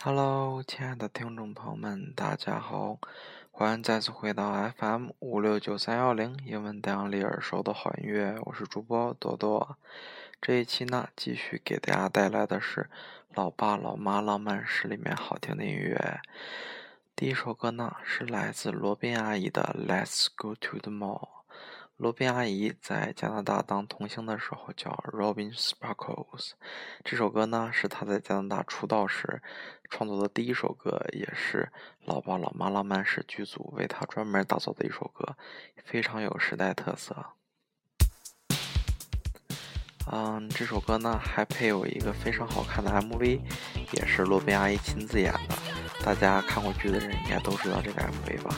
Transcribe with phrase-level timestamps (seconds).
[0.00, 2.98] Hello，亲爱的听众朋友们，大家好，
[3.50, 9.76] 欢迎再次回到 FM 五六九三幺零英文大洋里耳熟的好音乐，我是主播朵朵。
[10.40, 12.82] 这一期呢，继续给大家带来的是
[13.34, 16.20] 《老爸老妈浪漫史》里面好听的音乐。
[17.16, 21.28] 第一首歌呢，是来自罗宾阿姨的《Let's Go to the Mall》。
[21.98, 26.52] 罗宾阿姨在加拿大当童星的时候叫 Robin Sparkles。
[27.04, 29.42] 这首歌呢，是她在加拿大出道时
[29.90, 31.72] 创作的第一首歌，也是
[32.04, 35.36] 《老爸老妈浪漫史》剧组为她专门打造的一首歌，
[35.84, 37.16] 非常有时代特色。
[40.12, 43.40] 嗯，这首歌呢还配有一个非常好看的 MV，
[43.94, 45.56] 也是罗宾阿姨亲自演的。
[46.04, 48.54] 大家看过剧的人应该都知道这个 MV 吧。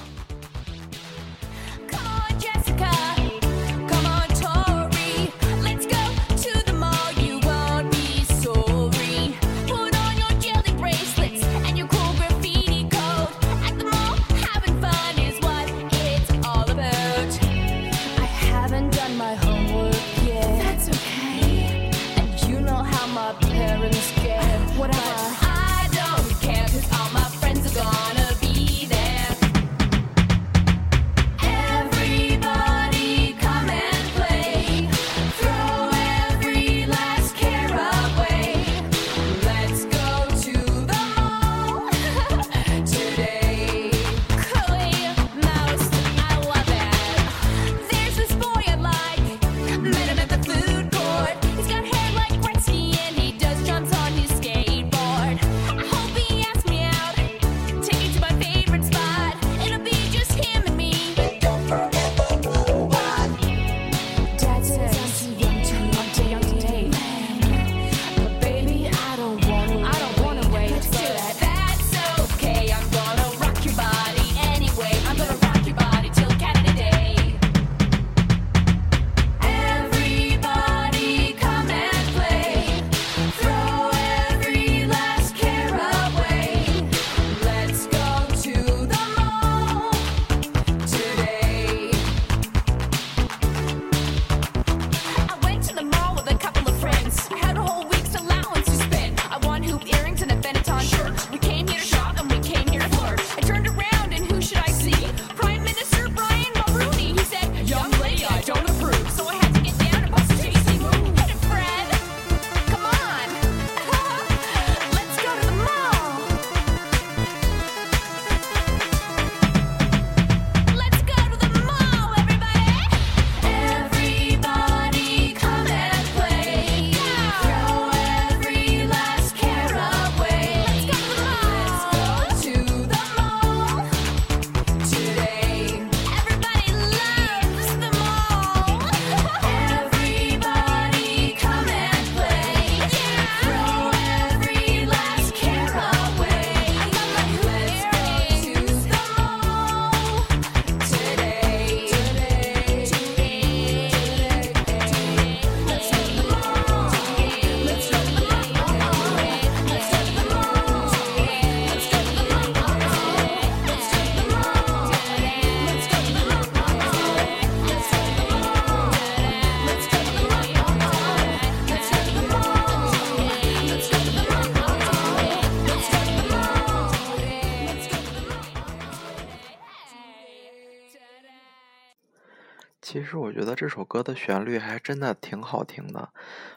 [183.01, 186.11] 其实我觉得这首歌的旋律还真的挺好听的，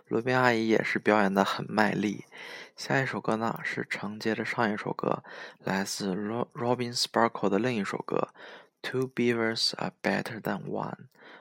[0.09, 2.25] 罗宾阿姨也是表演的很卖力。
[2.75, 5.23] 下一首歌呢是承接着上一首歌，
[5.63, 8.27] 来自 Robin Sparkle 的另一首歌
[8.91, 10.91] 《Two Beavers Are Better Than One》。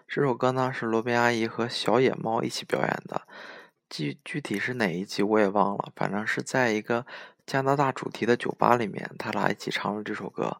[0.07, 3.23] 这首歌呢是罗宾阿姨和小野猫一起表演的，
[3.91, 7.05] 具具体是哪一集我也忘了，反正是在一个
[7.45, 10.59] 加拿大主题的酒吧里面，他俩一起唱了这首歌。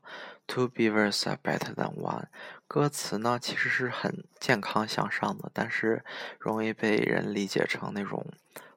[0.49, 2.25] Two beavers are better than one。
[2.73, 6.03] 歌词呢，其实是很健康向上的，但是
[6.39, 8.25] 容易被人理解成那种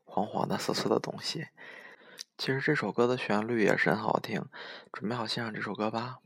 [0.03, 1.47] 黄黄的、涩涩的东西。
[2.37, 4.43] 其实这首歌的旋律也是很好听，
[4.91, 6.17] 准备好欣赏这首歌吧。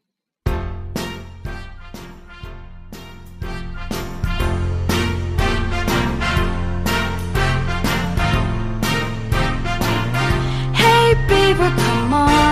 [10.74, 12.49] Hey beaver, come on.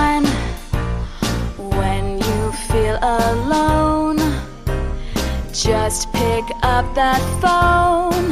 [5.68, 8.31] Just pick up that phone,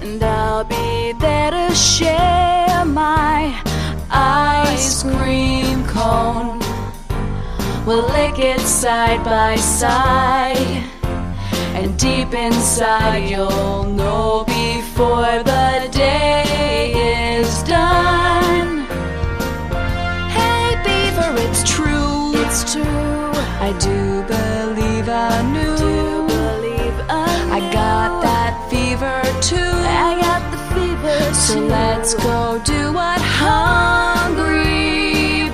[0.00, 3.60] and I'll be there to share my
[4.08, 6.60] ice cream cone.
[7.84, 10.84] We'll lick it side by side.
[11.74, 14.44] And deep inside, you'll know
[32.12, 34.64] let's go do what hungry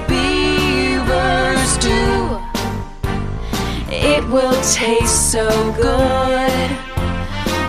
[0.09, 2.39] beavers do.
[3.93, 6.71] It will taste so good.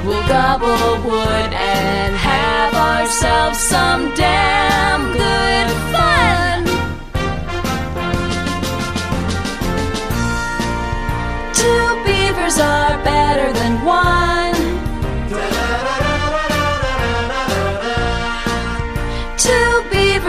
[0.06, 6.66] We'll gobble wood and have ourselves some damn good fun.
[11.54, 14.37] Two beavers are better than one.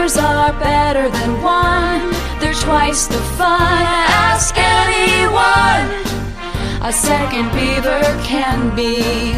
[0.09, 2.11] Beavers are better than one.
[2.39, 3.83] They're twice the fun.
[4.31, 5.87] Ask anyone.
[6.81, 9.33] A second beaver can be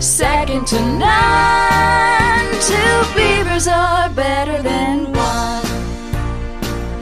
[0.00, 2.46] second to none.
[2.70, 5.64] Two beavers are better than one.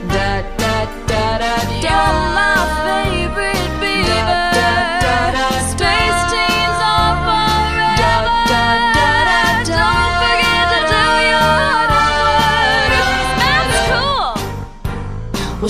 [0.08, 2.32] Da da da da da.
[2.34, 3.21] My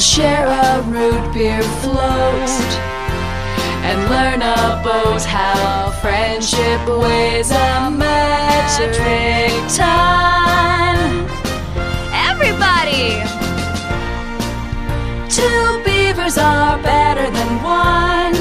[0.03, 2.51] share a root beer float
[3.87, 10.97] and learn about how friendship weighs a metric ton.
[12.29, 13.23] Everybody!
[15.31, 18.35] Two beavers are better than one.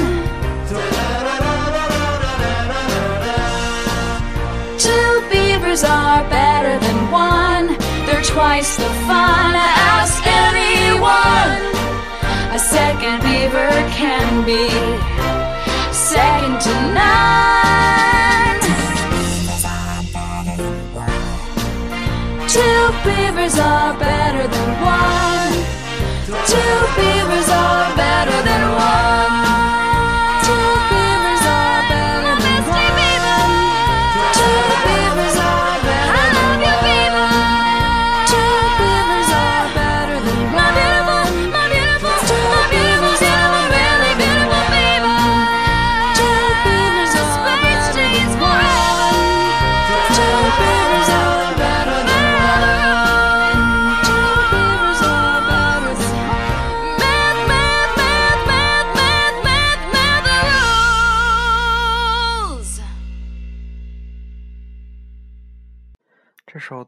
[4.78, 7.66] Two beavers are better than one.
[8.04, 9.54] They're twice the fun.
[9.54, 10.21] Ask.
[13.02, 14.68] A second beaver can be
[15.92, 18.60] second to none.
[22.46, 25.52] Two beavers are better than one.
[26.46, 29.31] Two beavers are better than one.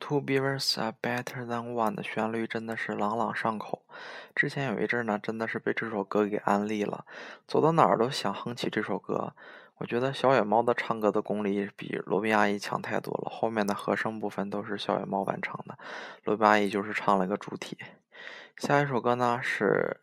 [0.07, 3.87] Two Beavers Are Better Than One》的旋律真的是朗朗上口。
[4.35, 7.07] 之前有一阵呢，真的是被这首歌给安利了，
[7.49, 9.33] 走到哪儿都想哼起这首歌。
[9.79, 15.79] 我觉得小野猫的唱歌的功力比罗宾阿姨强太多了，后面的和声部分都是小野猫完成的，
[16.25, 17.79] 罗宾阿姨就是唱了一个主体。
[18.59, 20.03] 下一首歌呢是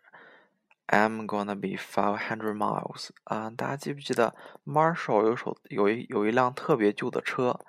[0.87, 4.33] I'm gonna be five hundred miles 啊、大家记不记得
[4.65, 7.59] Marshall 有首有一有一辆特别旧的车，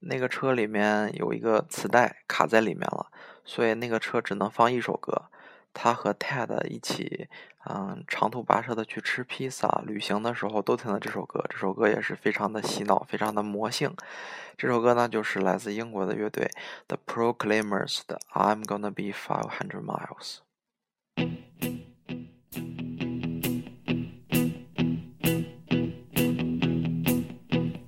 [0.00, 3.06] 那个车里面有一个磁带卡在里面了，
[3.44, 5.30] 所以那个车只能放一首歌。
[5.78, 7.28] 他和 Ted 一起，
[7.68, 11.44] 嗯，长途跋涉的去吃披萨，旅行的时候都听了这首歌。
[11.50, 13.94] 这首歌也是非常的洗脑，非常的魔性。
[14.56, 16.50] 这首歌呢，就是来自英国的乐队
[16.88, 20.38] The Proclaimers 的《I'm Gonna Be Five Hundred Miles》。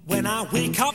[0.07, 0.95] When I wake up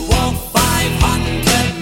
[0.89, 1.80] 500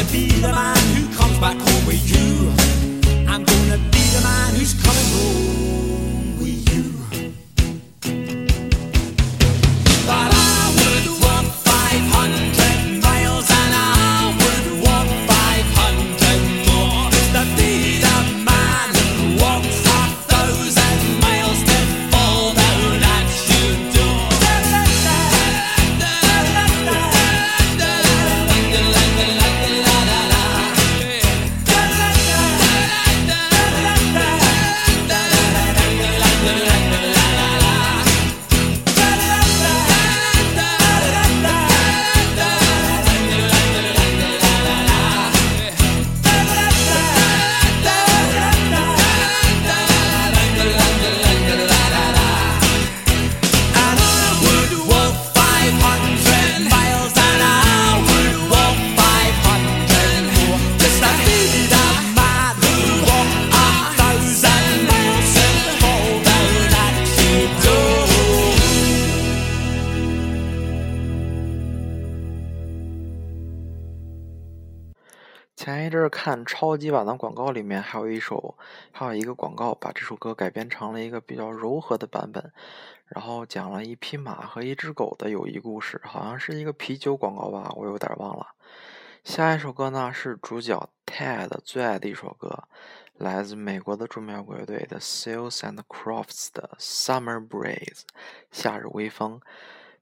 [0.00, 2.48] gonna be the man who comes back home with you.
[3.28, 5.49] I'm gonna be the man who's coming home
[76.60, 78.54] 超级版的广告里面还有一首，
[78.92, 82.52] 还有一个广告把这首歌改编成了一个比较柔和的版本，
[83.06, 88.48] 然后讲了一匹马和一只狗的友谊故事，好像是一个啤酒广告吧，我有点忘了。
[89.24, 92.64] 下一首歌呢是主角 Ted 最爱的一首歌，
[93.14, 98.02] 来自美国的著名摇滚乐队的 Seals and Crofts 的 Summer Breeze
[98.52, 99.40] 夏日微风。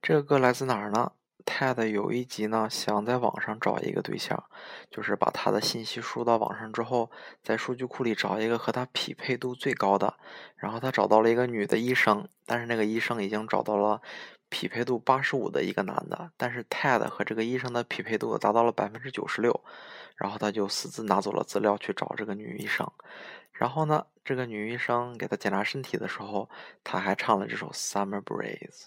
[0.03, 1.13] 这个歌来自哪儿呢
[1.49, 4.45] ？Ted 有一集呢想在网上找一个对象，
[4.91, 7.11] 就是把他的信息输到网上之后，
[7.43, 10.15] 在数据库里找一个和他匹配度最高的。
[10.57, 14.03] 然后他找到了一个女的医生，但是那个医生已经找到了
[14.51, 19.65] 匹配度八十五的一个男的，但是 Ted 和这个医生的匹配度达到了百分之九十六。
[20.17, 22.87] 然后他就私自拿走了资料去找这个女医生。
[23.53, 26.51] 然后呢，这个女医生给他检查身体的时候，
[26.85, 28.87] 他还唱了这首《Summer Breeze》。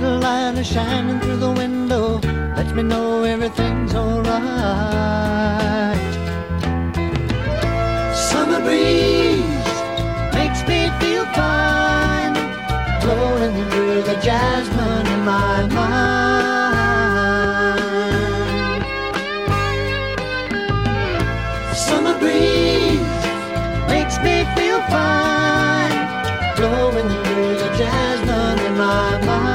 [0.00, 2.20] Little light is shining through the window,
[2.56, 4.32] lets me know everything's alright.
[8.14, 9.44] Summer breeze
[10.32, 12.32] makes me feel fine,
[13.02, 16.04] blowing through the jasmine in my mind.
[21.76, 23.18] Summer breeze
[23.86, 25.92] makes me feel fine,
[26.56, 29.49] blowing through the jasmine in my mind.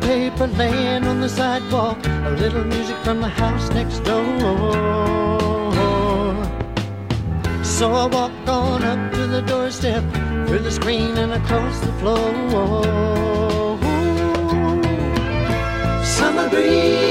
[0.00, 4.20] Paper laying on the sidewalk, a little music from the house next door.
[7.62, 10.04] So I walk on up to the doorstep,
[10.46, 12.30] through the screen and across the floor.
[16.04, 17.09] Summer breeze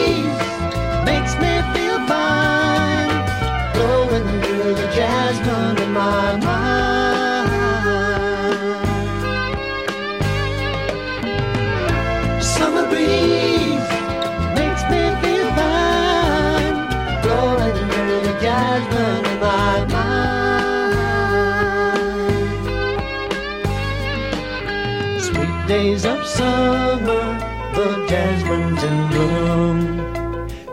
[26.00, 27.39] days of summer,
[27.74, 29.79] the jasmine's in bloom.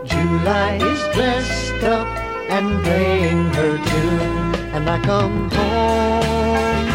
[0.05, 2.07] July is dressed up
[2.49, 6.87] and playing her tune, and I come home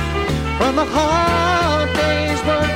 [0.59, 2.71] from a hard day's work,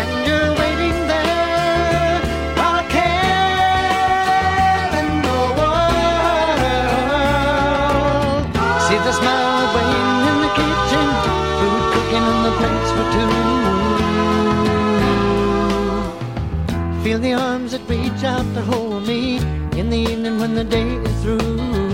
[0.00, 2.20] and you're waiting there
[2.56, 3.72] I care
[5.00, 6.06] in the world.
[8.86, 11.06] See the smile waiting in the kitchen,
[11.58, 13.55] food cooking in the plates for two.
[17.16, 19.38] Feel the arms that reach out to hold me
[19.80, 21.85] in the evening when the day is through.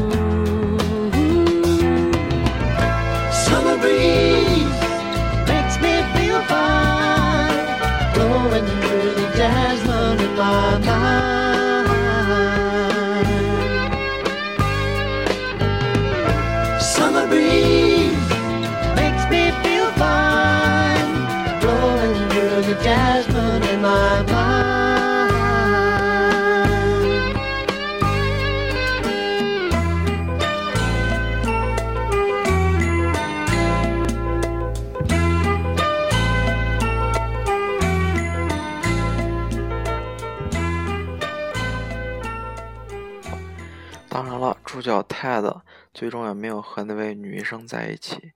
[44.82, 45.62] 主角 Ted
[45.94, 48.32] 最终也没有和那位女医生在一起。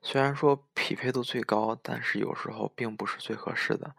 [0.00, 3.94] 虽然说匹配度最高，但是有时候并不是最合适的。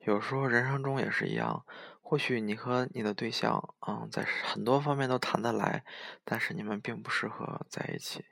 [0.00, 1.66] 有时候人生中也是一样，
[2.00, 5.84] 或许你和你的对象，嗯，在很多方面都谈得来，
[6.24, 8.24] 但是你们并不适合在一起。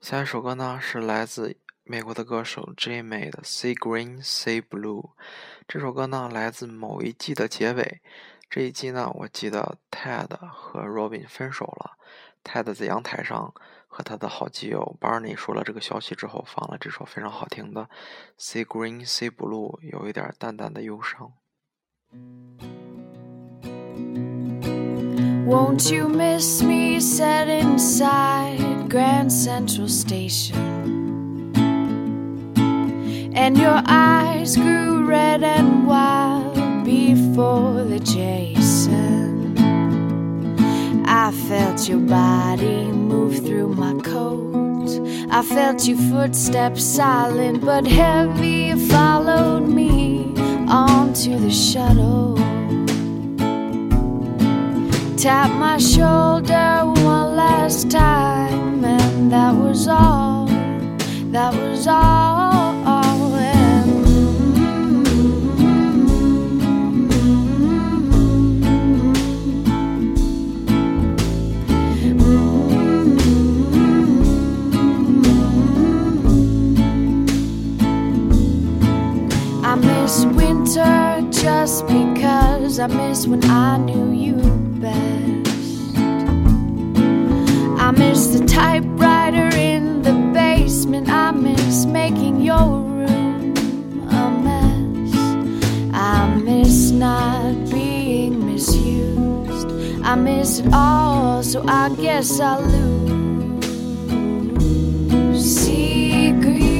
[0.00, 5.00] 下一首歌呢是来自美国的歌手 J 美的《Say Green Say Blue》。
[5.68, 8.00] 这首歌呢来自某一季的结尾。
[8.50, 11.92] 这一季呢，我记得 Ted 和 Robin 分手了。
[12.44, 13.54] Ted 在阳台上
[13.86, 17.82] 和他的好基友 Barney 说了这个消息之后，放了这首非常好听的
[18.36, 21.32] 《Say Green Say Blue》，有一点淡淡的忧伤。
[25.46, 26.98] Won't you miss me?
[27.00, 30.56] Sat inside Grand Central Station.
[33.34, 38.61] And your eyes grew red and wild before the Jason.
[41.32, 44.90] I felt your body move through my coat.
[45.30, 48.74] I felt your footsteps silent but heavy.
[48.88, 50.34] Followed me
[50.68, 52.36] onto the shuttle
[55.16, 60.46] tap my shoulder one last time, and that was all.
[61.30, 62.31] That was all.
[81.42, 84.36] Just because I miss when I knew you
[84.80, 85.96] best.
[87.80, 91.08] I miss the typewriter in the basement.
[91.08, 93.56] I miss making your room
[94.08, 95.16] a mess.
[95.92, 99.68] I miss not being misused.
[100.04, 103.64] I miss it all, so I guess I lose.
[105.44, 106.78] Sea green,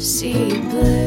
[0.00, 1.03] sea blue.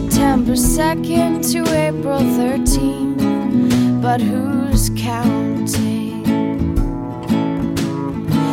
[0.00, 6.24] September 2nd to April 13th, but who's counting?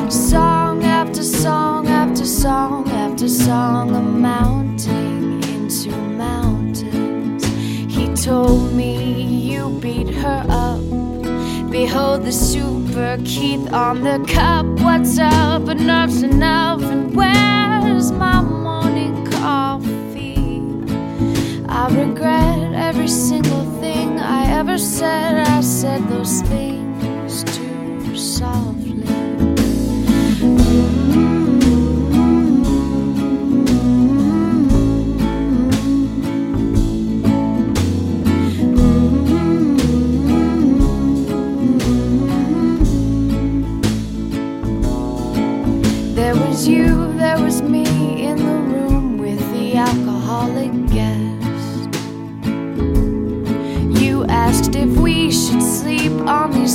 [0.10, 7.46] Song after song after song after song amounting into mountains.
[7.94, 10.82] He told me you beat her up.
[11.70, 14.66] Behold the super Keith on the cup.
[14.84, 15.70] What's up?
[15.70, 16.82] Enough's enough.
[16.82, 18.75] And where's my morning
[21.86, 25.48] I regret every single thing I ever said.
[25.48, 29.04] I said those things too softly.
[46.16, 51.15] There was you, there was me in the room with the alcoholic guest.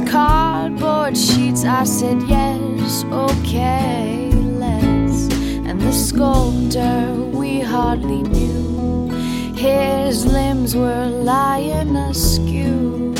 [0.09, 1.65] Cardboard sheets.
[1.65, 5.29] I said yes, okay, let's.
[5.67, 9.09] And the sculptor we hardly knew,
[9.55, 13.15] his limbs were lying askew.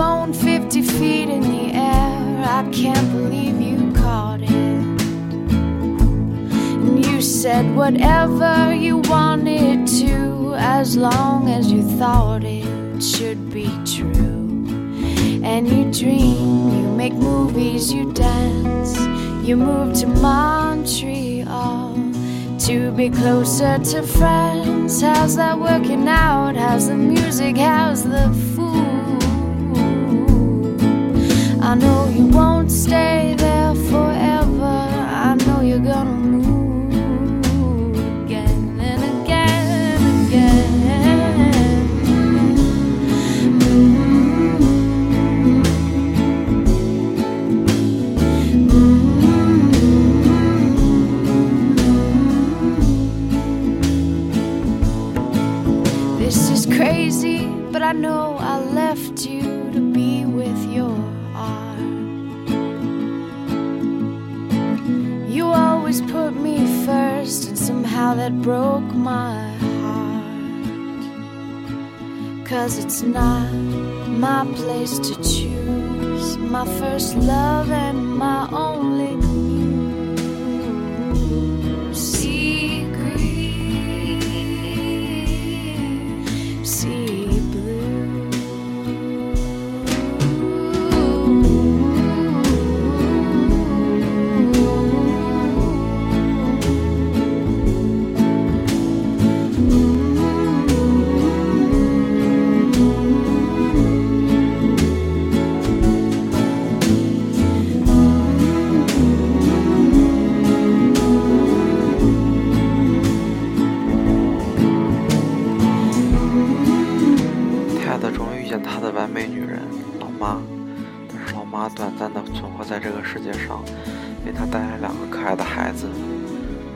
[0.00, 2.42] Phone 50 feet in the air.
[2.58, 4.48] I can't believe you caught it.
[6.82, 13.68] And you said whatever you wanted to, as long as you thought it should be
[13.84, 14.64] true.
[15.44, 18.98] And you dream, you make movies, you dance,
[19.46, 21.94] you move to Montreal
[22.60, 25.02] to be closer to friends.
[25.02, 26.56] How's that working out?
[26.56, 27.58] How's the music?
[27.58, 28.49] How's the
[31.70, 34.64] I know you won't stay there forever.
[35.28, 36.29] I know you're gonna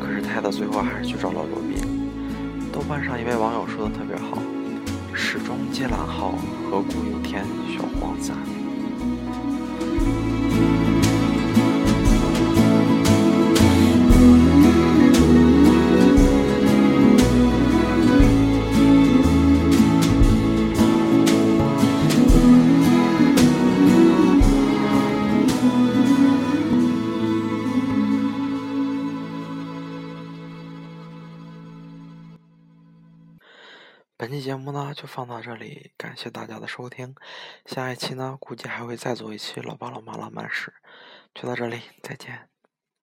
[0.05, 1.81] 可是泰德最后还是去找了罗宾。
[2.71, 4.37] 豆瓣上一位网友说的特别好
[5.15, 6.35] ：“始终接蓝号，
[6.69, 8.37] 何故有天需要黄伞。”
[34.95, 37.15] 就放到这里，感谢大家的收听。
[37.67, 40.73] 下一期呢估计还会再做一期老爸老妈浪漫史。
[41.35, 42.54] 就到这里，再见。